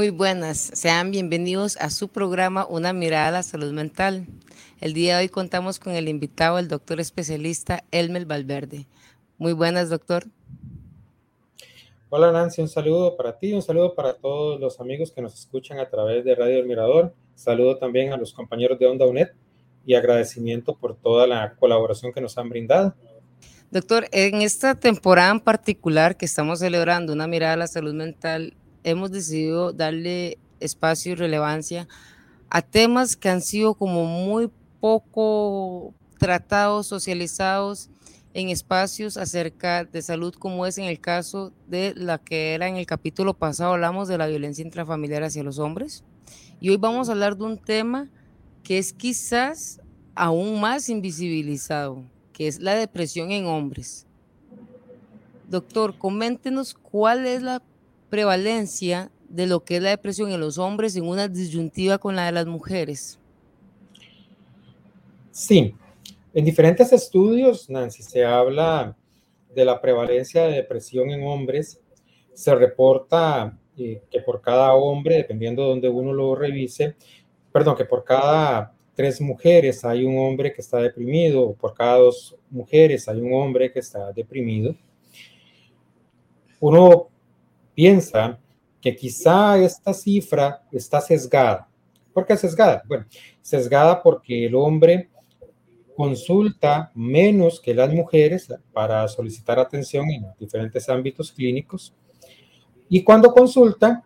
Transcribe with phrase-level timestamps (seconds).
[0.00, 4.26] Muy buenas, sean bienvenidos a su programa Una mirada a la salud mental.
[4.80, 8.86] El día de hoy contamos con el invitado, el doctor especialista Elmer Valverde.
[9.36, 10.24] Muy buenas, doctor.
[12.08, 15.78] Hola Nancy, un saludo para ti, un saludo para todos los amigos que nos escuchan
[15.78, 17.12] a través de Radio El Mirador.
[17.34, 19.28] Saludo también a los compañeros de Onda UNED
[19.84, 22.94] y agradecimiento por toda la colaboración que nos han brindado.
[23.70, 28.54] Doctor, en esta temporada en particular que estamos celebrando una mirada a la salud mental,
[28.84, 31.88] hemos decidido darle espacio y relevancia
[32.50, 34.50] a temas que han sido como muy
[34.80, 37.90] poco tratados, socializados
[38.34, 42.76] en espacios acerca de salud, como es en el caso de la que era en
[42.76, 46.04] el capítulo pasado, hablamos de la violencia intrafamiliar hacia los hombres.
[46.60, 48.08] Y hoy vamos a hablar de un tema
[48.62, 49.80] que es quizás
[50.14, 54.06] aún más invisibilizado, que es la depresión en hombres.
[55.48, 57.62] Doctor, coméntenos cuál es la
[58.10, 62.26] prevalencia de lo que es la depresión en los hombres en una disyuntiva con la
[62.26, 63.18] de las mujeres.
[65.30, 65.74] Sí,
[66.34, 68.96] en diferentes estudios, Nancy, se habla
[69.54, 71.80] de la prevalencia de depresión en hombres.
[72.34, 76.96] Se reporta eh, que por cada hombre, dependiendo de donde uno lo revise,
[77.52, 82.36] perdón, que por cada tres mujeres hay un hombre que está deprimido, por cada dos
[82.50, 84.74] mujeres hay un hombre que está deprimido.
[86.60, 87.09] Uno
[87.80, 88.38] piensa
[88.78, 91.66] que quizá esta cifra está sesgada.
[92.12, 92.82] ¿Por qué sesgada?
[92.86, 93.06] Bueno,
[93.40, 95.08] sesgada porque el hombre
[95.96, 101.94] consulta menos que las mujeres para solicitar atención en diferentes ámbitos clínicos.
[102.90, 104.04] Y cuando consulta,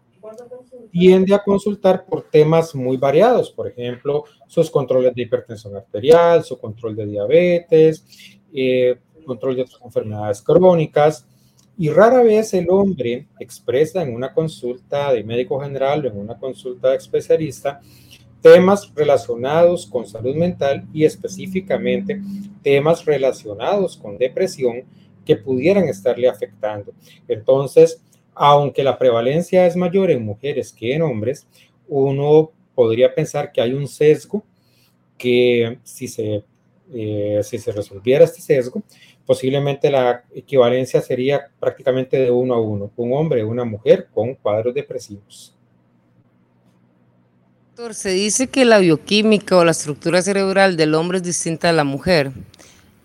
[0.93, 6.61] tiende a consultar por temas muy variados, por ejemplo, sus controles de hipertensión arterial, su
[6.61, 8.05] control de diabetes,
[8.53, 11.27] eh, control de otras enfermedades crónicas,
[11.77, 16.39] y rara vez el hombre expresa en una consulta de médico general o en una
[16.39, 17.81] consulta de especialista
[18.41, 22.21] temas relacionados con salud mental y específicamente
[22.63, 24.83] temas relacionados con depresión
[25.25, 26.93] que pudieran estarle afectando.
[27.27, 28.03] Entonces,
[28.35, 31.47] aunque la prevalencia es mayor en mujeres que en hombres,
[31.89, 34.45] uno podría pensar que hay un sesgo
[35.17, 36.45] que si se,
[36.93, 38.83] eh, si se resolviera este sesgo,
[39.27, 44.35] posiblemente la equivalencia sería prácticamente de uno a uno, un hombre y una mujer con
[44.35, 45.55] cuadros depresivos.
[47.71, 51.73] Doctor, se dice que la bioquímica o la estructura cerebral del hombre es distinta a
[51.73, 52.31] la mujer.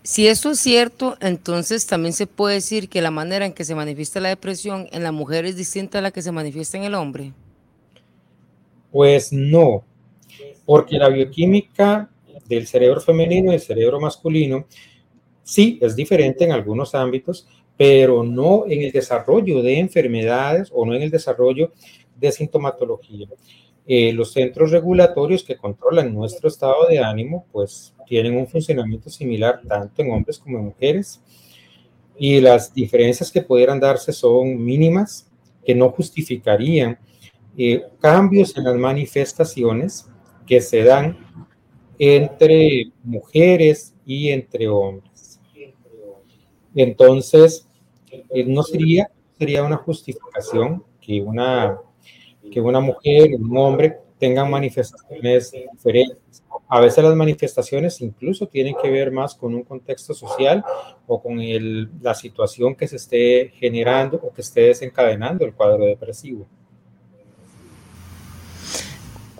[0.02, 3.74] Si eso es cierto, entonces también se puede decir que la manera en que se
[3.74, 6.94] manifiesta la depresión en la mujer es distinta a la que se manifiesta en el
[6.94, 7.32] hombre.
[8.92, 9.84] Pues no,
[10.64, 12.08] porque la bioquímica
[12.50, 14.66] del cerebro femenino y el cerebro masculino
[15.50, 20.94] Sí, es diferente en algunos ámbitos, pero no en el desarrollo de enfermedades o no
[20.94, 21.72] en el desarrollo
[22.16, 23.26] de sintomatología.
[23.84, 29.60] Eh, los centros regulatorios que controlan nuestro estado de ánimo, pues tienen un funcionamiento similar
[29.66, 31.20] tanto en hombres como en mujeres
[32.16, 35.28] y las diferencias que pudieran darse son mínimas,
[35.64, 36.96] que no justificarían
[37.58, 40.08] eh, cambios en las manifestaciones
[40.46, 41.18] que se dan
[42.02, 45.38] entre mujeres y entre hombres.
[46.74, 47.68] Entonces,
[48.10, 51.78] eh, no sería, sería una justificación que una,
[52.50, 56.42] que una mujer, un hombre tengan manifestaciones diferentes.
[56.68, 60.64] A veces las manifestaciones incluso tienen que ver más con un contexto social
[61.06, 61.38] o con
[62.00, 66.46] la situación que se esté generando o que esté desencadenando el cuadro depresivo.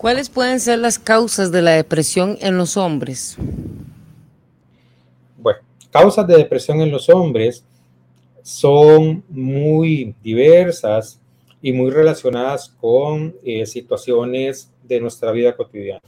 [0.01, 3.37] ¿Cuáles pueden ser las causas de la depresión en los hombres?
[5.91, 7.63] causas de depresión en los hombres
[8.41, 11.21] son muy diversas
[11.61, 16.01] y muy relacionadas con eh, situaciones de nuestra vida cotidiana.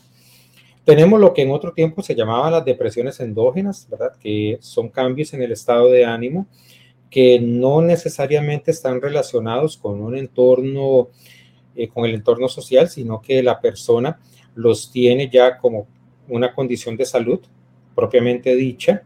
[0.85, 4.13] Tenemos lo que en otro tiempo se llamaban las depresiones endógenas, ¿verdad?
[4.19, 6.47] Que son cambios en el estado de ánimo
[7.11, 11.09] que no necesariamente están relacionados con un entorno,
[11.75, 14.19] eh, con el entorno social, sino que la persona
[14.55, 15.87] los tiene ya como
[16.27, 17.39] una condición de salud
[17.95, 19.03] propiamente dicha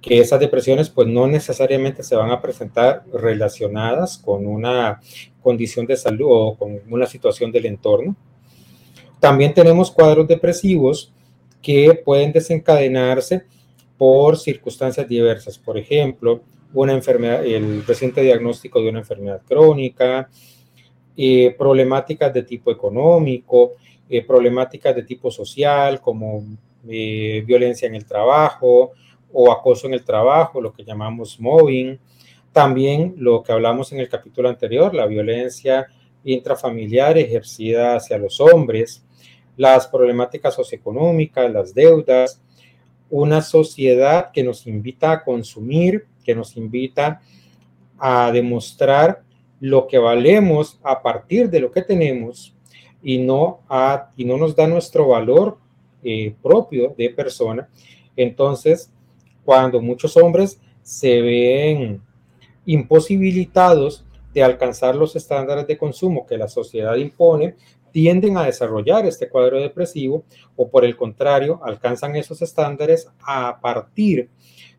[0.00, 5.00] que esas depresiones pues no necesariamente se van a presentar relacionadas con una
[5.40, 8.16] condición de salud o con una situación del entorno.
[9.20, 11.12] También tenemos cuadros depresivos
[11.62, 13.44] que pueden desencadenarse
[13.96, 15.56] por circunstancias diversas.
[15.56, 16.42] Por ejemplo,
[16.74, 20.28] una enfermedad, el reciente diagnóstico de una enfermedad crónica,
[21.16, 23.72] eh, problemáticas de tipo económico,
[24.08, 26.44] eh, problemáticas de tipo social, como
[26.88, 28.92] eh, violencia en el trabajo
[29.32, 31.98] o acoso en el trabajo, lo que llamamos mobbing.
[32.52, 35.86] También lo que hablamos en el capítulo anterior, la violencia
[36.24, 39.04] intrafamiliar ejercida hacia los hombres,
[39.56, 42.40] las problemáticas socioeconómicas, las deudas,
[43.10, 47.20] una sociedad que nos invita a consumir, que nos invita
[47.98, 49.22] a demostrar
[49.62, 52.52] lo que valemos a partir de lo que tenemos
[53.00, 53.60] y no,
[54.16, 55.56] y no nos da nuestro valor
[56.02, 57.68] eh, propio de persona.
[58.16, 58.90] Entonces,
[59.44, 62.02] cuando muchos hombres se ven
[62.66, 64.04] imposibilitados
[64.34, 67.54] de alcanzar los estándares de consumo que la sociedad impone,
[67.92, 70.24] tienden a desarrollar este cuadro depresivo
[70.56, 74.28] o por el contrario, alcanzan esos estándares a partir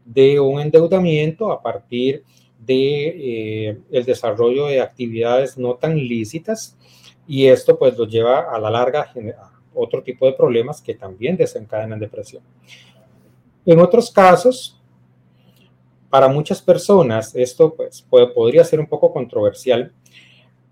[0.03, 6.77] de un endeudamiento, a partir de eh, el desarrollo de actividades no tan lícitas
[7.27, 11.36] y esto pues los lleva a la larga a otro tipo de problemas que también
[11.36, 12.44] desencadenan depresión.
[13.65, 14.80] En otros casos,
[16.10, 19.92] para muchas personas esto pues podría ser un poco controversial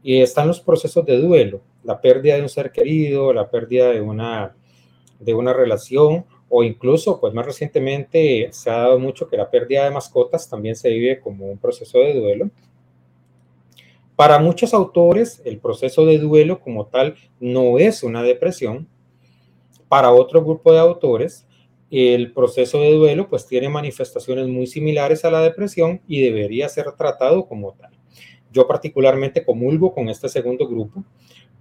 [0.03, 4.01] y están los procesos de duelo, la pérdida de un ser querido, la pérdida de
[4.01, 4.55] una,
[5.19, 9.86] de una relación o incluso, pues más recientemente se ha dado mucho que la pérdida
[9.86, 12.51] de mascotas también se vive como un proceso de duelo.
[14.18, 18.86] Para muchos autores, el proceso de duelo como tal no es una depresión.
[19.88, 21.48] Para otro grupo de autores,
[21.89, 26.92] el proceso de duelo pues tiene manifestaciones muy similares a la depresión y debería ser
[26.97, 27.92] tratado como tal.
[28.51, 31.01] Yo particularmente comulgo con este segundo grupo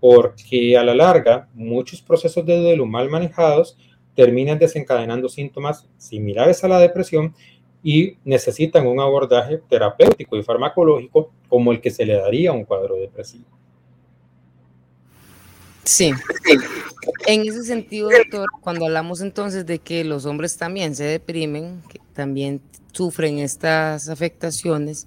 [0.01, 3.79] porque a la larga muchos procesos de duelo mal manejados
[4.15, 7.35] terminan desencadenando síntomas similares a la depresión
[7.83, 12.65] y necesitan un abordaje terapéutico y farmacológico como el que se le daría a un
[12.65, 13.47] cuadro depresivo.
[15.85, 16.13] Sí.
[17.27, 22.01] En ese sentido, doctor, cuando hablamos entonces de que los hombres también se deprimen, que
[22.13, 22.61] también
[22.93, 25.07] sufren estas afectaciones,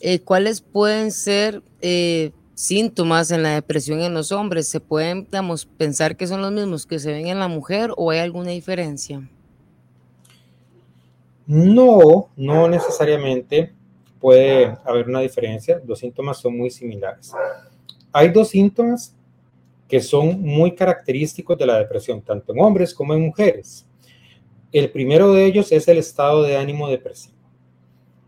[0.00, 4.68] eh, ¿cuáles pueden ser eh, síntomas en la depresión en los hombres?
[4.68, 5.26] ¿Se pueden,
[5.76, 9.28] pensar que son los mismos que se ven en la mujer o hay alguna diferencia?
[11.46, 13.72] No, no necesariamente
[14.20, 15.80] puede haber una diferencia.
[15.84, 17.32] Los síntomas son muy similares.
[18.12, 19.14] Hay dos síntomas
[19.88, 23.84] que son muy característicos de la depresión, tanto en hombres como en mujeres.
[24.70, 27.41] El primero de ellos es el estado de ánimo depresivo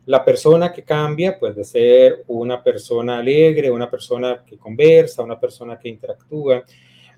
[0.06, 5.38] la persona que cambia, pues de ser una persona alegre, una persona que conversa, una
[5.38, 6.62] persona que interactúa,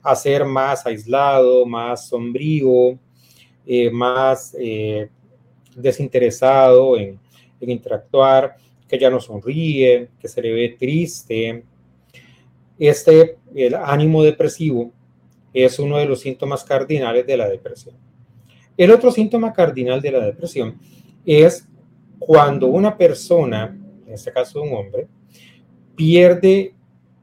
[0.02, 2.98] a ser más aislado, más sombrío,
[3.66, 5.08] eh, más eh,
[5.74, 7.18] desinteresado en,
[7.60, 8.56] en interactuar,
[8.88, 11.64] que ya no sonríe, que se le ve triste.
[12.78, 14.92] Este, el ánimo depresivo,
[15.52, 17.96] es uno de los síntomas cardinales de la depresión.
[18.76, 20.78] El otro síntoma cardinal de la depresión
[21.24, 21.66] es
[22.18, 23.76] cuando una persona,
[24.06, 25.08] en este caso un hombre,
[25.94, 26.74] pierde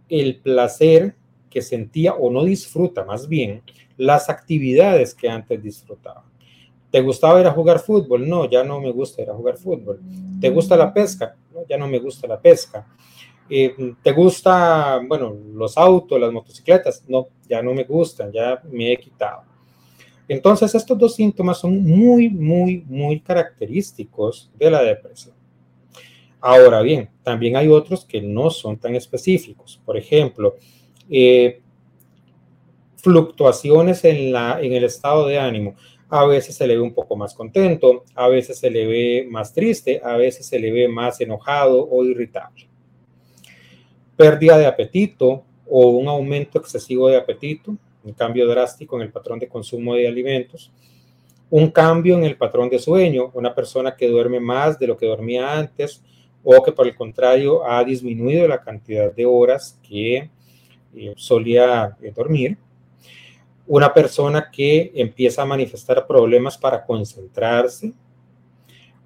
[0.09, 1.15] el placer
[1.49, 3.61] que sentía o no disfruta más bien
[3.97, 6.25] las actividades que antes disfrutaba.
[6.89, 8.27] ¿Te gustaba ir a jugar fútbol?
[8.27, 9.99] No, ya no me gusta ir a jugar fútbol.
[10.39, 11.35] ¿Te gusta la pesca?
[11.51, 12.87] No, ya no me gusta la pesca.
[13.49, 17.03] Eh, ¿Te gusta, bueno, los autos, las motocicletas?
[17.07, 19.52] No, ya no me gustan, ya me he quitado.
[20.27, 25.35] Entonces, estos dos síntomas son muy, muy, muy característicos de la depresión.
[26.39, 29.81] Ahora bien, también hay otros que no son tan específicos.
[29.85, 30.55] Por ejemplo,
[31.09, 31.61] eh,
[32.97, 35.75] fluctuaciones en, la, en el estado de ánimo.
[36.09, 39.53] A veces se le ve un poco más contento, a veces se le ve más
[39.53, 42.67] triste, a veces se le ve más enojado o irritable.
[44.15, 49.39] Pérdida de apetito o un aumento excesivo de apetito, un cambio drástico en el patrón
[49.39, 50.71] de consumo de alimentos,
[51.49, 55.05] un cambio en el patrón de sueño, una persona que duerme más de lo que
[55.05, 56.01] dormía antes
[56.43, 60.29] o que por el contrario ha disminuido la cantidad de horas que
[60.95, 62.57] eh, solía eh, dormir,
[63.65, 67.93] una persona que empieza a manifestar problemas para concentrarse,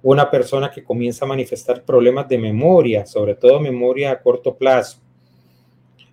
[0.02, 4.98] una persona que comienza a manifestar problemas de memoria, sobre todo memoria a corto plazo.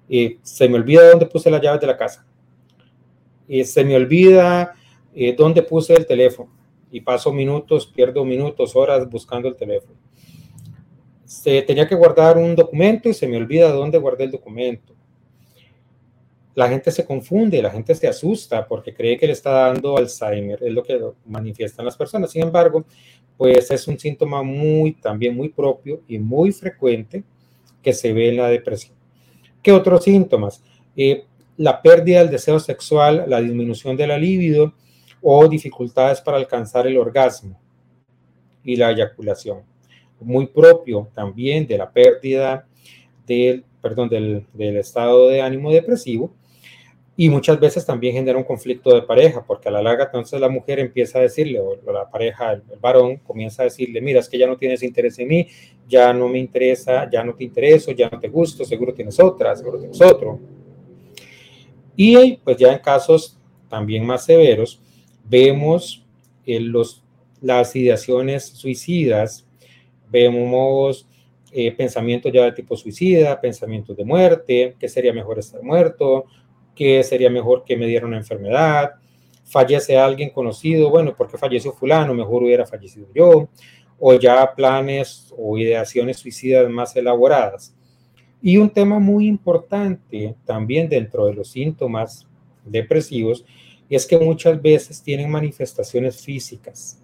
[0.07, 2.25] Eh, se me olvida dónde puse las llaves de la casa,
[3.63, 4.73] se me olvida
[5.13, 6.51] eh, dónde puse el teléfono
[6.91, 9.97] y paso minutos, pierdo minutos, horas buscando el teléfono.
[11.25, 14.93] Se tenía que guardar un documento y se me olvida dónde guardé el documento.
[16.53, 20.63] La gente se confunde, la gente se asusta porque cree que le está dando Alzheimer,
[20.63, 22.31] es lo que manifiestan las personas.
[22.31, 22.85] Sin embargo,
[23.35, 27.23] pues es un síntoma muy, también muy propio y muy frecuente
[27.81, 28.95] que se ve en la depresión.
[29.61, 30.63] ¿Qué otros síntomas?
[30.95, 31.25] Eh,
[31.57, 34.73] la pérdida del deseo sexual, la disminución de la libido
[35.21, 37.59] o dificultades para alcanzar el orgasmo
[38.63, 39.63] y la eyaculación.
[40.19, 42.67] Muy propio también de la pérdida
[43.25, 44.45] del, perdón, del,
[44.77, 46.31] estado de ánimo depresivo
[47.17, 50.49] y muchas veces también genera un conflicto de pareja, porque a la larga entonces la
[50.49, 54.37] mujer empieza a decirle, o la pareja, el, varón, comienza a decirle, mira, es que
[54.37, 55.47] ya no tienes interés en mí,
[55.87, 59.55] ya no me interesa, ya no te intereso, ya no te gusto, seguro tienes otra,
[59.55, 60.39] seguro tienes otro.
[61.95, 64.81] Y pues ya en casos también más severos,
[65.23, 66.05] vemos
[66.45, 67.03] los,
[67.41, 69.47] las ideaciones suicidas,
[70.09, 71.07] vemos
[71.51, 76.25] eh, pensamientos ya de tipo suicida, pensamientos de muerte, que sería mejor estar muerto,
[76.75, 78.91] que sería mejor que me diera una enfermedad,
[79.45, 83.47] fallece alguien conocido, bueno, porque falleció fulano, mejor hubiera fallecido yo,
[83.99, 87.74] o ya planes o ideaciones suicidas más elaboradas.
[88.45, 92.27] Y un tema muy importante también dentro de los síntomas
[92.63, 93.43] depresivos
[93.89, 97.01] es que muchas veces tienen manifestaciones físicas.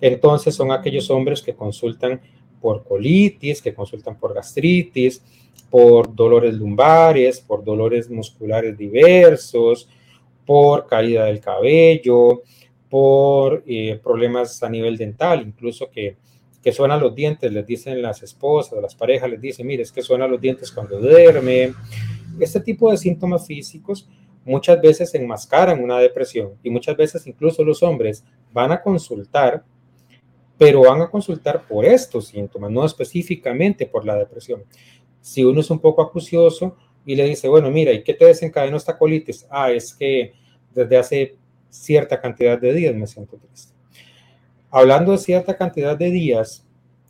[0.00, 2.22] Entonces son aquellos hombres que consultan
[2.58, 5.22] por colitis, que consultan por gastritis,
[5.68, 9.90] por dolores lumbares, por dolores musculares diversos,
[10.46, 12.44] por caída del cabello,
[12.88, 16.16] por eh, problemas a nivel dental, incluso que,
[16.62, 20.02] que suenan los dientes, les dicen las esposas las parejas, les dicen, mire, es que
[20.02, 21.72] suenan los dientes cuando duerme.
[22.38, 24.08] Este tipo de síntomas físicos
[24.44, 29.64] muchas veces enmascaran una depresión y muchas veces incluso los hombres van a consultar,
[30.58, 34.62] pero van a consultar por estos síntomas, no específicamente por la depresión.
[35.20, 38.76] Si uno es un poco acucioso y le dice, bueno, mira, ¿y qué te desencadenó
[38.76, 39.46] esta colitis?
[39.50, 40.34] Ah, es que
[40.74, 41.36] desde hace
[41.70, 43.69] cierta cantidad de días me siento triste.
[44.72, 46.64] Hablando de cierta cantidad de días,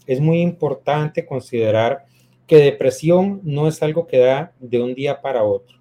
[0.07, 2.07] es muy importante considerar
[2.47, 5.79] que depresión no es algo que da de un día para otro.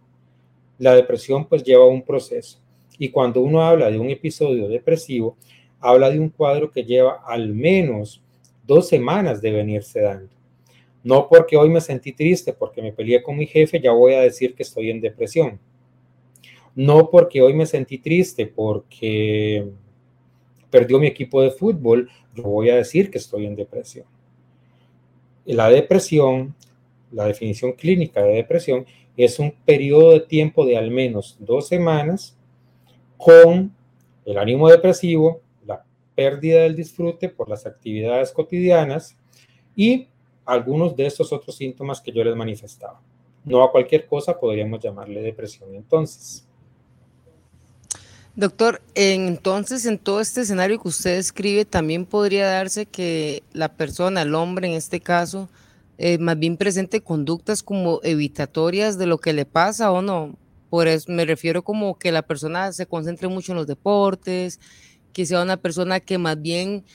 [0.77, 2.59] La depresión pues lleva un proceso
[2.97, 5.37] y cuando uno habla de un episodio depresivo,
[5.79, 8.21] habla de un cuadro que lleva al menos
[8.67, 10.35] dos semanas de venirse dando.
[11.01, 14.21] No porque hoy me sentí triste, porque me peleé con mi jefe, ya voy a
[14.21, 15.57] decir que estoy en depresión.
[16.75, 19.65] No porque hoy me sentí triste, porque
[20.69, 24.05] perdió mi equipo de fútbol, yo voy a decir que estoy en depresión.
[25.45, 26.55] La depresión,
[27.11, 28.85] la definición clínica de depresión,
[29.17, 32.37] es un periodo de tiempo de al menos dos semanas
[33.17, 33.75] con
[34.25, 35.83] el ánimo depresivo, la
[36.15, 39.17] pérdida del disfrute por las actividades cotidianas
[39.75, 40.07] y
[40.45, 43.01] algunos de estos otros síntomas que yo les manifestaba.
[43.43, 46.48] No a cualquier cosa podríamos llamarle depresión entonces.
[48.39, 54.21] Doctor, entonces en todo este escenario que usted describe, también podría darse que la persona,
[54.21, 55.49] el hombre en este caso,
[55.97, 60.37] eh, más bien presente conductas como evitatorias de lo que le pasa o no.
[60.69, 64.61] Por eso me refiero como que la persona se concentre mucho en los deportes,
[65.11, 66.85] que sea una persona que más bien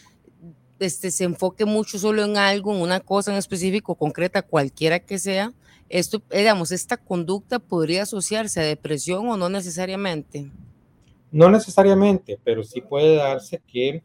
[0.79, 5.19] este, se enfoque mucho solo en algo, en una cosa en específico, concreta, cualquiera que
[5.19, 5.53] sea,
[5.91, 10.51] esto, eh, digamos, esta conducta podría asociarse a depresión o no necesariamente.
[11.35, 14.05] No necesariamente, pero sí puede darse que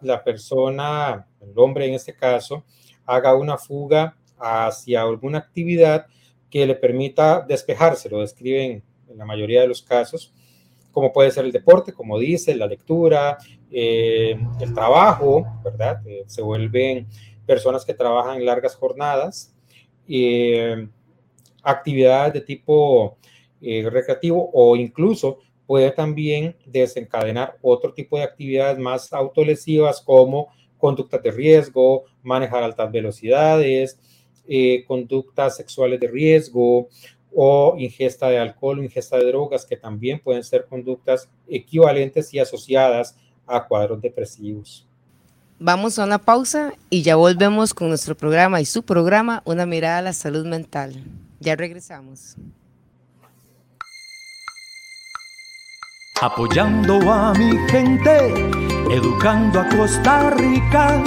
[0.00, 2.64] la persona, el hombre en este caso,
[3.06, 6.06] haga una fuga hacia alguna actividad
[6.50, 10.34] que le permita despejarse, lo describen en la mayoría de los casos,
[10.90, 13.38] como puede ser el deporte, como dice, la lectura,
[13.70, 16.04] eh, el trabajo, ¿verdad?
[16.04, 17.06] Eh, se vuelven
[17.46, 19.54] personas que trabajan largas jornadas,
[20.08, 20.88] eh,
[21.62, 23.16] actividades de tipo
[23.60, 31.30] recreativo o incluso puede también desencadenar otro tipo de actividades más autolesivas como conductas de
[31.30, 33.98] riesgo, manejar altas velocidades,
[34.86, 36.88] conductas sexuales de riesgo
[37.34, 43.16] o ingesta de alcohol ingesta de drogas, que también pueden ser conductas equivalentes y asociadas
[43.46, 44.86] a cuadros depresivos.
[45.58, 49.98] Vamos a una pausa y ya volvemos con nuestro programa y su programa, Una mirada
[49.98, 50.94] a la salud mental.
[51.40, 52.36] Ya regresamos.
[56.20, 58.32] Apoyando a mi gente,
[58.88, 61.02] educando a Costa Rica,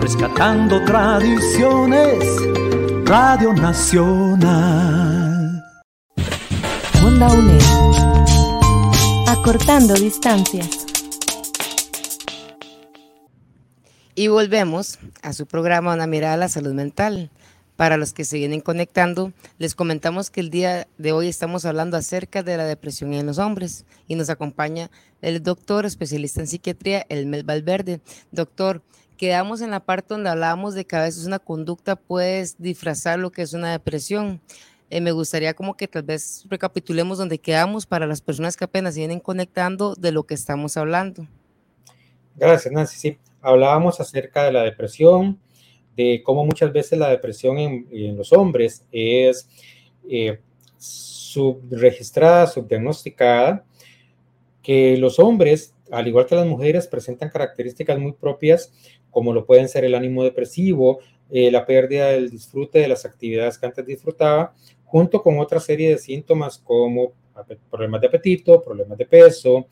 [0.00, 2.18] rescatando tradiciones,
[3.04, 4.80] Radio Nacional.
[7.02, 7.62] Onda UNED.
[9.26, 10.86] Acortando distancias.
[14.14, 17.30] Y volvemos a su programa Una mirada a la salud mental.
[17.80, 21.96] Para los que se vienen conectando, les comentamos que el día de hoy estamos hablando
[21.96, 24.90] acerca de la depresión en los hombres y nos acompaña
[25.22, 28.02] el doctor especialista en psiquiatría, Elmel Valverde.
[28.32, 28.82] Doctor,
[29.16, 33.32] quedamos en la parte donde hablábamos de que a veces una conducta puede disfrazar lo
[33.32, 34.42] que es una depresión.
[34.90, 38.94] Eh, me gustaría como que tal vez recapitulemos donde quedamos para las personas que apenas
[38.94, 41.26] vienen conectando de lo que estamos hablando.
[42.36, 42.98] Gracias, Nancy.
[42.98, 45.38] Sí, hablábamos acerca de la depresión,
[46.00, 49.48] de cómo muchas veces la depresión en, los hombres es
[50.08, 50.38] eh,
[50.78, 53.64] subregistrada, subdiagnosticada,
[54.62, 58.72] que los hombres, al igual que las mujeres, presentan características muy propias,
[59.10, 63.58] como lo pueden ser el ánimo depresivo, eh, la pérdida del disfrute de las actividades
[63.58, 64.54] que antes disfrutaba,
[64.84, 67.12] junto con otra serie de síntomas como
[67.70, 69.66] problemas de apetito, problemas de peso,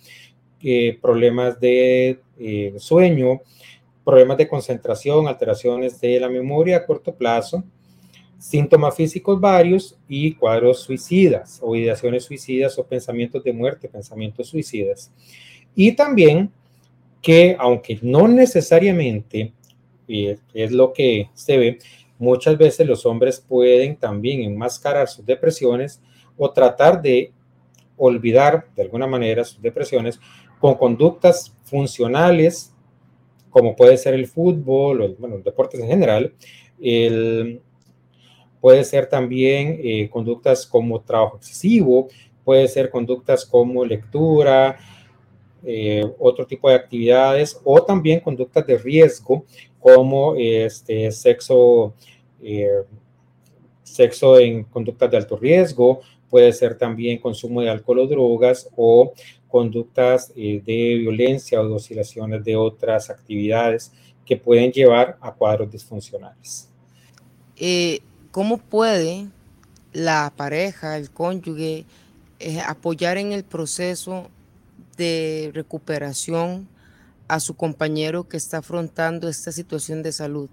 [0.63, 3.43] eh, problemas de eh, sueño,
[4.09, 7.63] problemas de concentración, alteraciones de la memoria a corto plazo,
[8.39, 15.13] síntomas físicos varios y cuadros suicidas o ideaciones suicidas o pensamientos de muerte, pensamientos suicidas.
[15.75, 16.51] Y también
[17.21, 19.53] que aunque no necesariamente
[20.07, 21.79] es lo que se ve,
[22.19, 26.01] muchas veces los hombres pueden también enmascarar sus depresiones
[26.39, 27.31] o tratar de
[27.99, 30.19] olvidar de alguna manera sus depresiones
[30.61, 32.73] con conductas funcionales,
[33.51, 36.35] como puede ser el fútbol o bueno, deportes en general.
[38.61, 42.09] Puede ser también eh, conductas como trabajo excesivo,
[42.45, 44.79] puede ser conductas como lectura,
[45.65, 49.45] eh, otro tipo de actividades o también conductas de riesgo
[49.79, 51.95] como este sexo,
[52.43, 52.83] eh,
[53.83, 56.01] sexo en conductas de alto riesgo,
[56.31, 59.13] puede ser también consumo de alcohol o drogas o
[59.49, 63.93] conductas eh, de violencia o de oscilaciones de otras actividades
[64.25, 66.69] que pueden llevar a cuadros disfuncionales.
[67.57, 69.27] Eh, ¿Cómo puede
[69.93, 71.87] la pareja, el cónyuge,
[72.39, 74.29] eh, apoyar en el proceso
[74.97, 76.69] de recuperación
[77.27, 80.49] a su compañero que está afrontando esta situación de salud?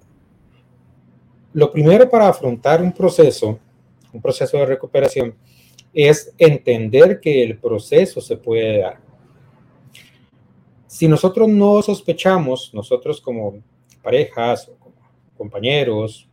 [1.53, 3.59] Lo primero para afrontar un proceso,
[4.11, 5.35] un proceso de recuperación,
[5.95, 8.99] es entender que el proceso se puede dar.
[10.85, 13.63] Si nosotros no sospechamos, nosotros como
[14.03, 14.91] parejas o
[15.37, 16.27] compañeros,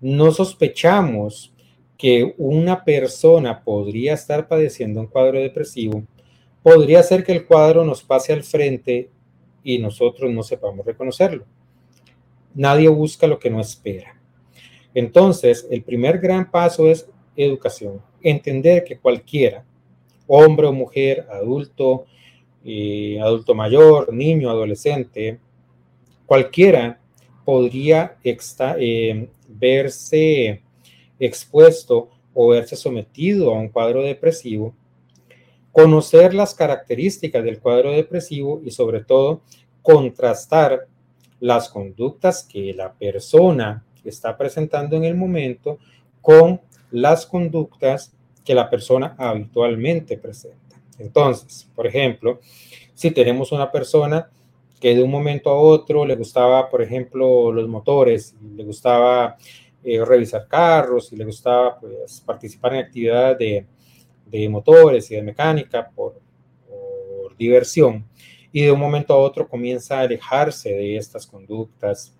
[0.00, 1.52] no sospechamos
[1.98, 6.04] que una persona podría estar padeciendo un cuadro depresivo,
[6.62, 9.10] podría ser que el cuadro nos pase al frente
[9.64, 11.46] y nosotros no sepamos reconocerlo.
[12.54, 14.20] Nadie busca lo que no espera.
[14.94, 19.64] Entonces, el primer gran paso es educación entender que cualquiera,
[20.26, 22.06] hombre o mujer, adulto,
[22.64, 25.38] eh, adulto mayor, niño, adolescente,
[26.26, 27.00] cualquiera
[27.44, 30.62] podría eh, verse
[31.18, 34.74] expuesto o verse sometido a un cuadro depresivo,
[35.70, 39.42] conocer las características del cuadro depresivo y sobre todo
[39.82, 40.86] contrastar
[41.40, 45.78] las conductas que la persona está presentando en el momento
[46.20, 46.60] con
[46.92, 50.80] las conductas que la persona habitualmente presenta.
[50.98, 52.40] Entonces, por ejemplo,
[52.94, 54.30] si tenemos una persona
[54.80, 59.36] que de un momento a otro le gustaba, por ejemplo, los motores, le gustaba
[59.82, 63.66] eh, revisar carros y le gustaba pues, participar en actividades de,
[64.26, 66.20] de motores y de mecánica por,
[66.68, 68.06] por diversión,
[68.52, 72.14] y de un momento a otro comienza a alejarse de estas conductas,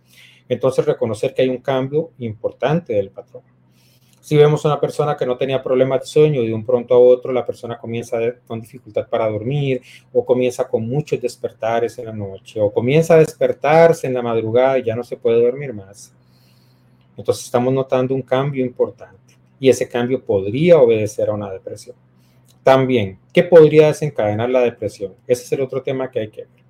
[0.49, 3.43] entonces reconocer que hay un cambio importante del patrón.
[4.23, 6.99] Si vemos una persona que no tenía problemas de sueño y de un pronto a
[6.99, 9.83] otro la persona comienza con dificultad para dormir
[10.13, 14.79] o comienza con muchos despertares en la noche o comienza a despertarse en la madrugada
[14.79, 16.15] y ya no se puede dormir más.
[17.17, 21.97] Entonces estamos notando un cambio importante y ese cambio podría obedecer a una depresión.
[22.63, 25.17] También, ¿qué podría desencadenar la depresión?
[25.27, 26.63] Ese es el otro tema que hay que ver.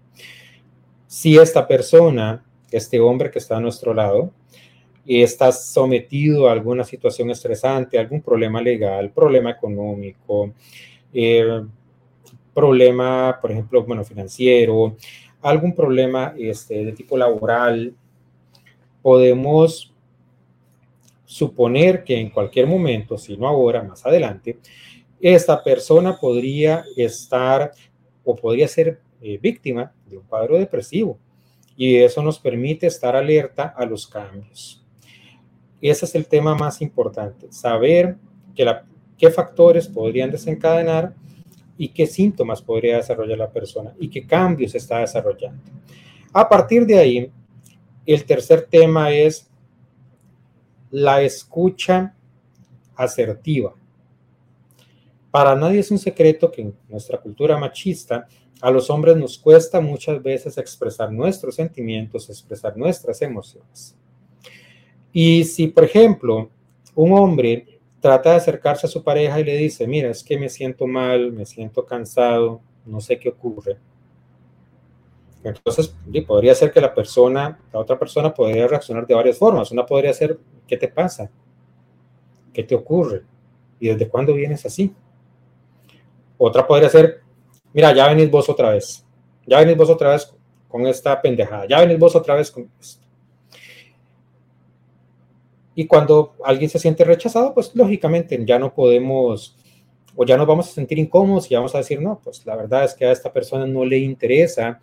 [1.07, 4.33] Si esta persona, este hombre que está a nuestro lado,
[5.07, 10.53] estás sometido a alguna situación estresante, algún problema legal, problema económico,
[11.13, 11.63] eh,
[12.55, 14.97] problema, por ejemplo, bueno, financiero,
[15.41, 17.95] algún problema este, de tipo laboral,
[19.01, 19.93] podemos
[21.25, 24.59] suponer que en cualquier momento, si no ahora, más adelante,
[25.21, 27.73] esta persona podría estar
[28.25, 31.19] o podría ser eh, víctima de un cuadro depresivo.
[31.77, 34.82] Y eso nos permite estar alerta a los cambios.
[35.83, 38.17] Ese es el tema más importante, saber
[38.55, 41.13] qué factores podrían desencadenar
[41.77, 45.61] y qué síntomas podría desarrollar la persona y qué cambios está desarrollando.
[46.33, 47.33] A partir de ahí,
[48.05, 49.49] El tercer tema es
[50.91, 52.15] la escucha
[52.97, 53.75] asertiva.
[55.31, 58.27] Para nadie es un secreto que en nuestra cultura machista
[58.61, 63.97] a los hombres nos cuesta muchas veces expresar nuestros sentimientos, expresar nuestras emociones.
[65.13, 66.51] Y si, por ejemplo,
[66.95, 70.49] un hombre trata de acercarse a su pareja y le dice, mira, es que me
[70.49, 73.79] siento mal, me siento cansado, no sé qué ocurre.
[75.45, 75.95] Entonces,
[76.27, 79.71] podría ser que la persona, la otra persona podría reaccionar de varias formas.
[79.71, 81.31] Una podría ser, ¿qué te pasa?
[82.53, 83.23] ¿Qué te ocurre?
[83.81, 84.95] ¿Y desde cuándo vienes así?
[86.39, 87.23] Otra podría ser,
[87.73, 89.05] mira, ya venís vos otra vez.
[89.47, 90.33] Ya venís vos otra vez
[90.69, 91.67] con esta pendejada.
[91.69, 93.07] Ya venís vos otra vez con esto.
[95.75, 99.57] Y cuando alguien se siente rechazado, pues lógicamente ya no podemos
[100.15, 102.85] o ya nos vamos a sentir incómodos y vamos a decir, no, pues la verdad
[102.85, 104.79] es que a esta persona no le interesa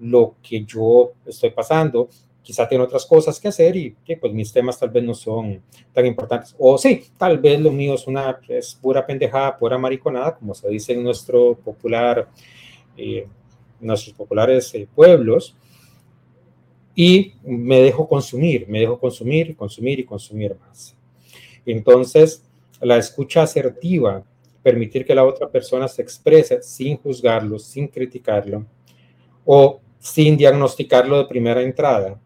[0.00, 2.08] lo que yo estoy pasando,
[2.42, 5.62] quizá tiene otras cosas que hacer y que pues mis temas tal vez no son
[5.92, 6.54] tan importantes.
[6.58, 10.68] O sí, tal vez lo mío es una es pura pendejada, pura mariconada, como se
[10.68, 12.28] dice en nuestro popular,
[12.96, 13.26] eh,
[13.80, 15.56] nuestros populares eh, pueblos
[16.98, 20.96] y me dejo consumir, me dejo consumir, consumir y consumir más.
[21.66, 22.42] Entonces,
[22.80, 24.24] la escucha asertiva,
[24.62, 28.64] permitir que la otra persona se exprese sin juzgarlo, sin criticarlo
[29.44, 32.18] o sin diagnosticarlo de primera entrada,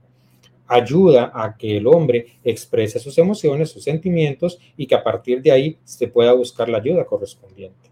[0.69, 5.51] ayuda a que el hombre exprese sus emociones, sus sentimientos y que a partir de
[5.51, 7.91] ahí se pueda buscar la ayuda correspondiente.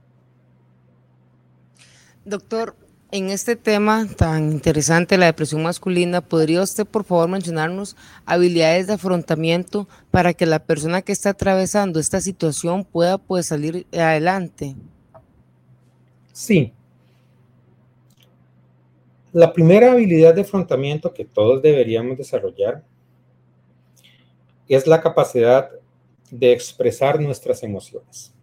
[2.25, 2.77] Doctor,
[3.11, 8.95] en este tema tan interesante, la depresión masculina, ¿podría usted por favor mencionarnos habilidades de
[8.95, 14.77] afrontamiento para que la persona que está atravesando esta situación pueda pues, salir adelante?
[16.33, 16.73] Sí.
[19.33, 22.85] La primera habilidad de afrontamiento que todos deberíamos desarrollar
[24.69, 25.71] es la capacidad
[26.31, 28.35] de expresar nuestras emociones.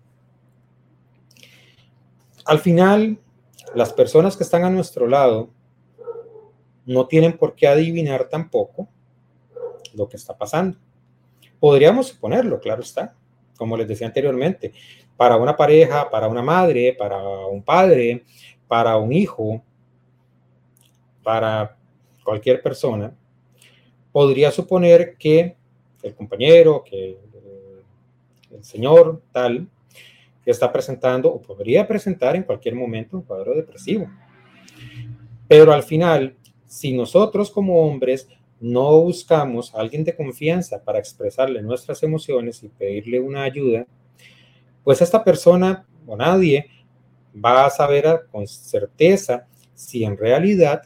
[2.45, 3.19] Al final,
[3.75, 5.49] las personas que están a nuestro lado
[6.85, 8.87] no tienen por qué adivinar tampoco
[9.93, 10.77] lo que está pasando.
[11.59, 13.15] Podríamos suponerlo, claro está,
[13.57, 14.73] como les decía anteriormente,
[15.17, 18.23] para una pareja, para una madre, para un padre,
[18.67, 19.61] para un hijo,
[21.23, 21.77] para
[22.23, 23.15] cualquier persona,
[24.11, 25.57] podría suponer que
[26.01, 27.17] el compañero, que
[28.51, 29.67] el señor tal,
[30.45, 34.09] está presentando o podría presentar en cualquier momento un cuadro depresivo.
[35.47, 38.27] Pero al final, si nosotros como hombres
[38.59, 43.85] no buscamos a alguien de confianza para expresarle nuestras emociones y pedirle una ayuda,
[44.83, 46.67] pues esta persona o nadie
[47.43, 50.83] va a saber con certeza si en realidad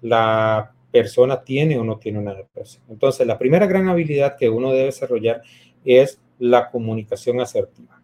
[0.00, 2.84] la persona tiene o no tiene una depresión.
[2.88, 5.42] Entonces, la primera gran habilidad que uno debe desarrollar
[5.84, 8.00] es la comunicación asertiva.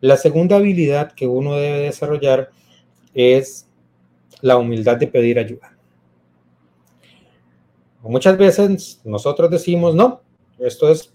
[0.00, 2.50] La segunda habilidad que uno debe desarrollar
[3.14, 3.68] es
[4.40, 5.76] la humildad de pedir ayuda.
[8.02, 10.22] Muchas veces nosotros decimos, no,
[10.58, 11.12] esto es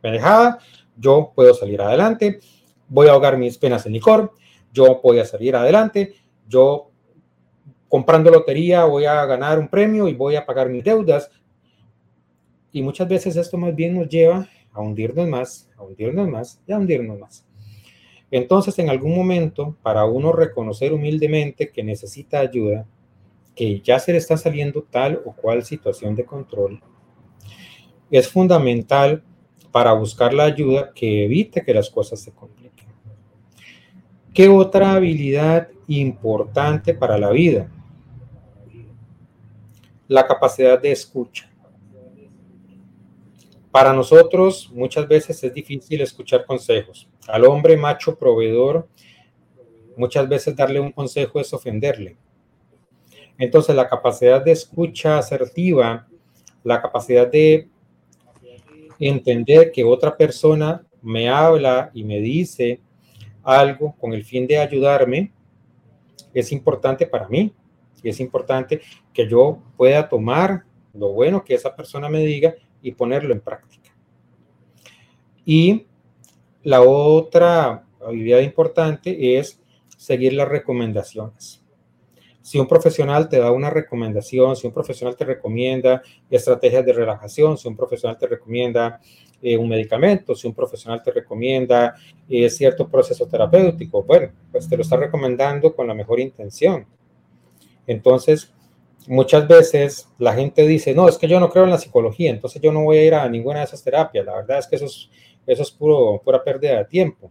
[0.00, 0.58] pendejada,
[0.96, 2.40] yo puedo salir adelante,
[2.88, 4.32] voy a ahogar mis penas en licor,
[4.72, 6.14] yo voy a salir adelante,
[6.48, 6.90] yo
[7.88, 11.30] comprando lotería voy a ganar un premio y voy a pagar mis deudas.
[12.72, 16.72] Y muchas veces esto más bien nos lleva a hundirnos más, a hundirnos más y
[16.72, 17.46] a hundirnos más.
[18.36, 22.84] Entonces, en algún momento, para uno reconocer humildemente que necesita ayuda,
[23.54, 26.82] que ya se le está saliendo tal o cual situación de control,
[28.10, 29.22] es fundamental
[29.70, 32.88] para buscar la ayuda que evite que las cosas se compliquen.
[34.34, 37.70] ¿Qué otra habilidad importante para la vida?
[40.08, 41.48] La capacidad de escucha.
[43.74, 47.08] Para nosotros muchas veces es difícil escuchar consejos.
[47.26, 48.86] Al hombre macho proveedor,
[49.96, 52.16] muchas veces darle un consejo es ofenderle.
[53.36, 56.06] Entonces la capacidad de escucha asertiva,
[56.62, 57.68] la capacidad de
[59.00, 62.80] entender que otra persona me habla y me dice
[63.42, 65.32] algo con el fin de ayudarme,
[66.32, 67.52] es importante para mí.
[68.04, 68.82] Es importante
[69.12, 73.90] que yo pueda tomar lo bueno que esa persona me diga y ponerlo en práctica.
[75.44, 75.86] Y
[76.62, 79.60] la otra habilidad importante es
[79.96, 81.62] seguir las recomendaciones.
[82.42, 87.56] Si un profesional te da una recomendación, si un profesional te recomienda estrategias de relajación,
[87.56, 89.00] si un profesional te recomienda
[89.40, 91.94] eh, un medicamento, si un profesional te recomienda
[92.28, 96.86] eh, cierto proceso terapéutico, bueno, pues te lo está recomendando con la mejor intención.
[97.86, 98.53] Entonces,
[99.06, 102.60] muchas veces la gente dice, no, es que yo no creo en la psicología, entonces
[102.62, 104.24] yo no voy a ir a ninguna de esas terapias.
[104.24, 105.08] La verdad es que eso es,
[105.46, 107.30] eso es puro, pura pérdida de tiempo.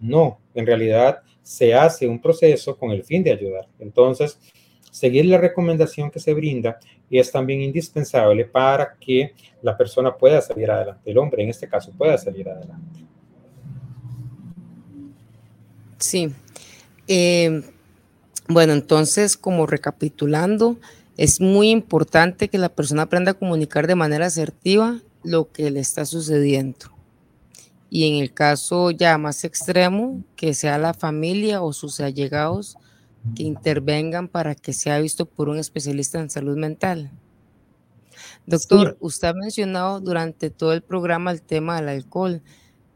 [0.00, 3.68] No, en realidad se hace un proceso con el fin de ayudar.
[3.78, 4.38] Entonces,
[4.90, 6.78] seguir la recomendación que se brinda
[7.10, 11.92] es también indispensable para que la persona pueda salir adelante, el hombre en este caso
[11.96, 13.00] pueda salir adelante.
[15.98, 16.30] Sí.
[17.06, 17.62] Eh,
[18.48, 20.78] bueno, entonces, como recapitulando,
[21.16, 25.80] es muy importante que la persona aprenda a comunicar de manera asertiva lo que le
[25.80, 26.92] está sucediendo.
[27.88, 32.76] Y en el caso ya más extremo, que sea la familia o sus allegados
[33.34, 37.10] que intervengan para que sea visto por un especialista en salud mental.
[38.46, 42.42] Doctor, usted ha mencionado durante todo el programa el tema del alcohol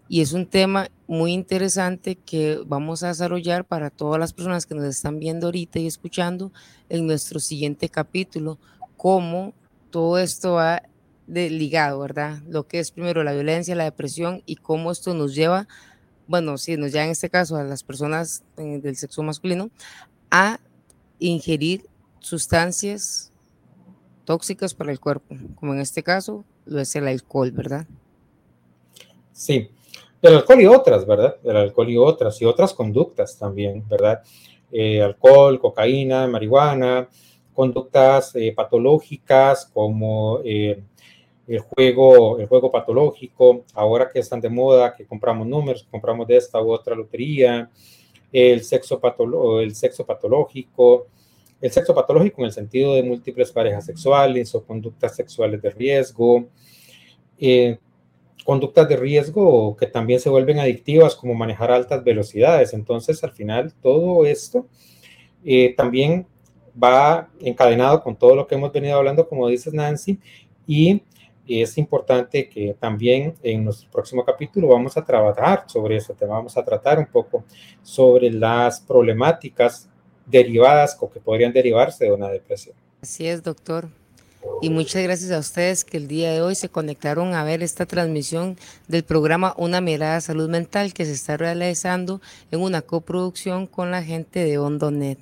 [0.09, 4.75] y es un tema muy interesante que vamos a desarrollar para todas las personas que
[4.75, 6.53] nos están viendo ahorita y escuchando
[6.91, 8.59] en nuestro siguiente capítulo,
[8.99, 9.55] cómo
[9.91, 10.83] todo esto va
[11.27, 12.43] ligado, ¿verdad?
[12.47, 15.67] Lo que es primero la violencia, la depresión y cómo esto nos lleva,
[16.27, 19.71] bueno, sí, nos lleva en este caso a las personas eh, del sexo masculino
[20.31, 20.61] a
[21.19, 21.87] ingerir
[22.21, 23.33] sustancias
[24.27, 27.87] tóxicas para el cuerpo, como en este caso lo es el alcohol, ¿verdad?
[29.33, 29.71] Sí,
[30.23, 31.37] el alcohol y otras, ¿verdad?
[31.45, 34.23] El alcohol y otras, y otras conductas también, ¿verdad?
[34.71, 37.09] Eh, alcohol, cocaína, marihuana,
[37.55, 40.83] conductas eh, patológicas como eh,
[41.47, 46.37] el, juego, el juego patológico, ahora que están de moda, que compramos números, compramos de
[46.37, 47.71] esta u otra lotería,
[48.33, 49.01] el sexo,
[49.61, 51.07] el sexo patológico,
[51.61, 56.47] el sexo patológico en el sentido de múltiples parejas sexuales o conductas sexuales de riesgo,
[57.39, 57.79] eh,
[58.45, 62.73] conductas de riesgo que también se vuelven adictivas como manejar altas velocidades.
[62.73, 64.67] Entonces, al final, todo esto
[65.45, 66.27] eh, también
[66.83, 70.19] va encadenado con todo lo que hemos venido hablando, como dices Nancy,
[70.67, 71.03] y
[71.47, 76.57] es importante que también en nuestro próximo capítulo vamos a trabajar sobre eso, te vamos
[76.57, 77.45] a tratar un poco
[77.83, 79.89] sobre las problemáticas
[80.27, 82.77] derivadas o que podrían derivarse de una depresión.
[83.01, 83.89] Así es, doctor.
[84.61, 87.87] Y muchas gracias a ustedes que el día de hoy se conectaron a ver esta
[87.87, 88.57] transmisión
[88.89, 92.21] del programa Una Mirada a Salud Mental que se está realizando
[92.51, 95.19] en una coproducción con la gente de Hondonet.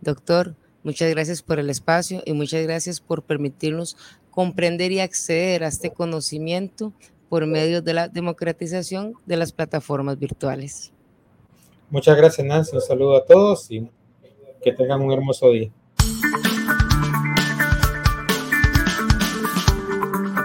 [0.00, 0.54] Doctor,
[0.84, 3.96] muchas gracias por el espacio y muchas gracias por permitirnos
[4.30, 6.92] comprender y acceder a este conocimiento
[7.28, 10.92] por medio de la democratización de las plataformas virtuales.
[11.90, 12.76] Muchas gracias, Nancy.
[12.76, 13.88] Un saludo a todos y
[14.62, 15.70] que tengan un hermoso día.